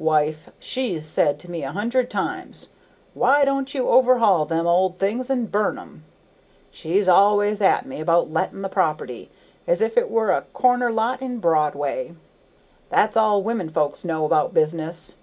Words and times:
Wife, 0.00 0.50
she's 0.58 1.06
said 1.06 1.38
to 1.38 1.48
me 1.48 1.62
a 1.62 1.70
hundred 1.70 2.10
times, 2.10 2.70
'Why 3.14 3.44
don't 3.44 3.72
you 3.72 3.86
overhaul 3.88 4.44
them 4.44 4.66
old 4.66 4.98
things 4.98 5.30
and 5.30 5.48
burn 5.48 5.78
'em?' 5.78 6.02
She's 6.72 7.06
al'ays 7.08 7.60
at 7.62 7.86
me 7.86 8.00
about 8.00 8.28
letting 8.32 8.62
the 8.62 8.68
property, 8.68 9.30
as 9.64 9.80
if 9.80 9.96
it 9.96 10.10
were 10.10 10.32
a 10.32 10.42
corner 10.52 10.90
lot 10.90 11.22
in 11.22 11.38
Broadway. 11.38 12.16
That's 12.90 13.16
all 13.16 13.44
women 13.44 13.70
folks 13.70 14.04
know 14.04 14.24
about 14.24 14.52
business!" 14.52 15.14